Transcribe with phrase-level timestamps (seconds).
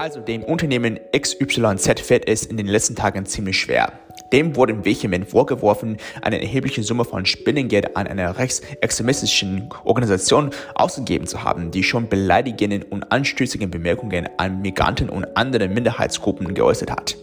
[0.00, 3.94] Also dem Unternehmen XYZ fällt es in den letzten Tagen ziemlich schwer.
[4.32, 11.42] Dem wurde vehement vorgeworfen, eine erhebliche Summe von Spinnengeld an eine rechtsextremistischen Organisation ausgegeben zu
[11.42, 17.16] haben, die schon beleidigenden und anstößigen Bemerkungen an Migranten und andere Minderheitsgruppen geäußert hat.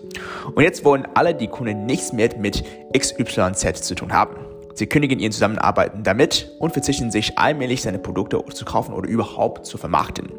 [0.53, 2.61] Und jetzt wollen alle die Kunden nichts mehr mit
[2.91, 4.35] XYZ zu tun haben.
[4.75, 9.65] Sie kündigen ihren Zusammenarbeiten damit und verzichten sich allmählich seine Produkte zu kaufen oder überhaupt
[9.65, 10.29] zu vermarkten.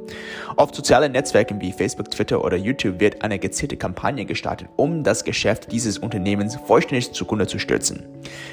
[0.56, 5.24] Auf sozialen Netzwerken wie Facebook, Twitter oder YouTube wird eine gezielte Kampagne gestartet, um das
[5.24, 8.04] Geschäft dieses Unternehmens vollständig zugrunde zu stürzen.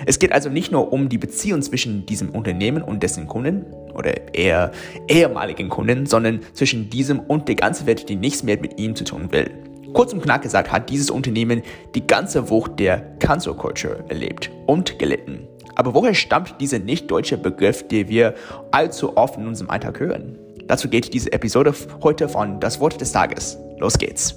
[0.06, 4.34] Es geht also nicht nur um die Beziehung zwischen diesem Unternehmen und dessen Kunden oder
[4.34, 4.72] eher
[5.10, 9.04] ehemaligen Kunden, sondern zwischen diesem und der ganzen Welt, die nichts mehr mit ihm zu
[9.04, 9.52] tun will.
[9.94, 11.62] Kurz und knapp gesagt hat dieses Unternehmen
[11.94, 15.48] die ganze Wucht der Cancel Culture erlebt und gelitten.
[15.76, 18.36] Aber woher stammt dieser nicht deutsche Begriff, den wir
[18.72, 20.38] allzu oft in unserem Alltag hören?
[20.68, 23.58] Dazu geht diese Episode heute von Das Wort des Tages.
[23.80, 24.36] Los geht's.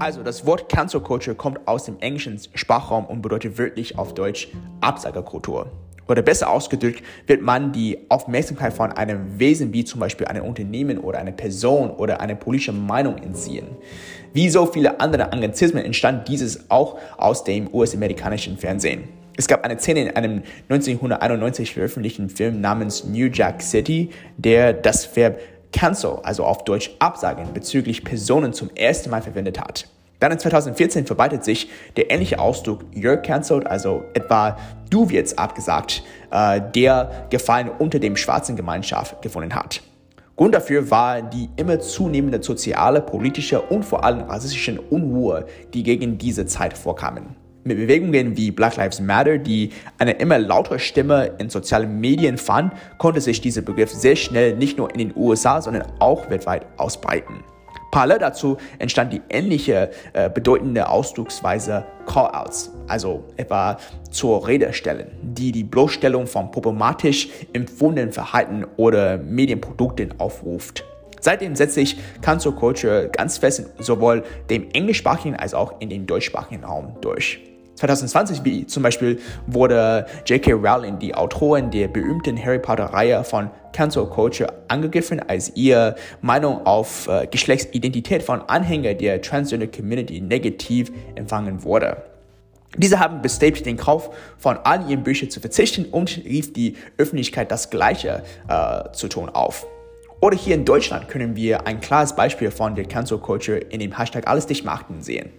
[0.00, 4.48] Also das Wort Cancel Culture kommt aus dem englischen Sprachraum und bedeutet wörtlich auf Deutsch
[4.80, 5.70] Absagerkultur.
[6.08, 10.98] Oder besser ausgedrückt wird man die Aufmerksamkeit von einem Wesen wie zum Beispiel einem Unternehmen
[10.98, 13.66] oder einer Person oder einer politischen Meinung entziehen.
[14.32, 19.04] Wie so viele andere Anglizismen entstand dieses auch aus dem US-amerikanischen Fernsehen.
[19.36, 25.14] Es gab eine Szene in einem 1991 veröffentlichten Film namens New Jack City, der das
[25.14, 25.38] Verb
[25.72, 29.86] cancel, also auf Deutsch absagen, bezüglich Personen zum ersten Mal verwendet hat.
[30.20, 34.56] Dann in 2014 verbreitet sich der ähnliche Ausdruck You're cancelled, also etwa
[34.90, 39.82] du wirst abgesagt, äh, der Gefallen unter dem schwarzen Gemeinschaft gefunden hat.
[40.36, 46.16] Grund dafür war die immer zunehmende soziale, politische und vor allem rassistische Unruhe, die gegen
[46.16, 47.36] diese Zeit vorkamen.
[47.64, 52.72] Mit Bewegungen wie Black Lives Matter, die eine immer lautere Stimme in sozialen Medien fand,
[52.98, 57.42] konnte sich dieser Begriff sehr schnell nicht nur in den USA, sondern auch weltweit ausbreiten.
[57.98, 63.76] Parallel dazu entstand die ähnliche äh, bedeutende Ausdrucksweise Call-outs, also etwa
[64.08, 70.84] zur Rede stellen, die die Bloßstellung von problematisch empfundenen Verhalten oder Medienprodukten aufruft.
[71.18, 76.62] Seitdem setzt sich Cancel Culture ganz fest sowohl dem englischsprachigen als auch in den deutschsprachigen
[76.62, 77.40] Raum durch.
[77.78, 80.52] 2020 wie zum Beispiel wurde J.K.
[80.52, 87.06] Rowling, die Autorin der berühmten Harry Potter-Reihe von Cancel Culture, angegriffen, als ihre Meinung auf
[87.06, 92.02] äh, Geschlechtsidentität von Anhängern der Transgender Community negativ empfangen wurde.
[92.76, 97.50] Diese haben bestrebt, den Kauf von all ihren Büchern zu verzichten und rief die Öffentlichkeit
[97.50, 99.66] das Gleiche äh, zu tun auf.
[100.20, 103.96] Oder hier in Deutschland können wir ein klares Beispiel von der Cancel Culture in dem
[103.96, 105.30] Hashtag Alles dicht machen sehen.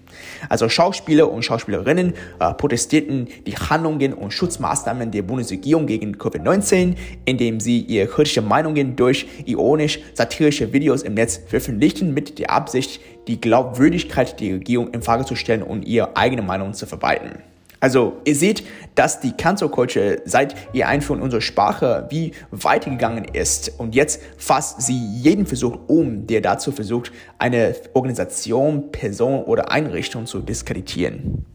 [0.47, 6.95] Also Schauspieler und Schauspielerinnen äh, protestierten die Handlungen und Schutzmaßnahmen der Bundesregierung gegen Covid-19,
[7.25, 13.41] indem sie ihre kritische Meinungen durch ironisch-satirische Videos im Netz veröffentlichten mit der Absicht, die
[13.41, 17.39] Glaubwürdigkeit der Regierung in Frage zu stellen und ihre eigene Meinung zu verbreiten.
[17.79, 18.63] Also ihr seht,
[18.95, 24.81] dass die Cancel Culture seit ihr Einführung unserer Sprache wie weitergegangen ist und jetzt fasst
[24.81, 31.45] sie jeden Versuch um, der dazu versucht, eine Organisation, Person oder Einrichtung zu diskreditieren.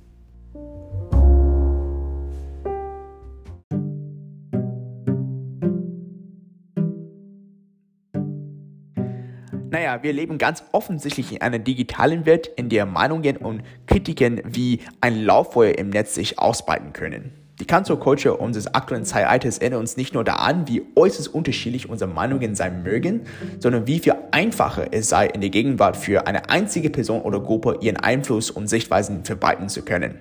[9.75, 14.79] Naja, wir leben ganz offensichtlich in einer digitalen Welt, in der Meinungen und Kritiken wie
[15.01, 17.33] ein Lauffeuer im Netz sich ausbreiten können.
[17.59, 22.09] Die Cancel Culture unseres aktuellen Zeitalters erinnert uns nicht nur daran, wie äußerst unterschiedlich unsere
[22.09, 23.23] Meinungen sein mögen,
[23.59, 27.79] sondern wie viel einfacher es sei, in der Gegenwart für eine einzige Person oder Gruppe
[27.81, 30.21] ihren Einfluss und Sichtweisen verbreiten zu können.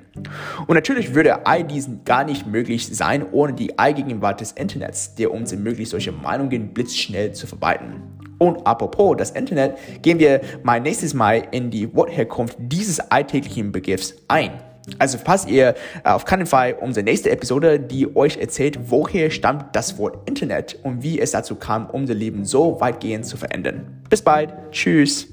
[0.65, 5.31] Und natürlich würde all diesen gar nicht möglich sein ohne die Allgegenwart des Internets, der
[5.31, 8.22] uns ermöglicht, solche Meinungen blitzschnell zu verbreiten.
[8.43, 14.15] Und apropos das Internet, gehen wir mal nächstes Mal in die Wortherkunft dieses alltäglichen Begriffs
[14.27, 14.51] ein.
[14.99, 19.73] Also verpasst ihr äh, auf keinen Fall unsere nächste Episode, die euch erzählt, woher stammt
[19.73, 24.01] das Wort Internet und wie es dazu kam, unser Leben so weitgehend zu verändern.
[24.09, 24.53] Bis bald.
[24.71, 25.32] Tschüss.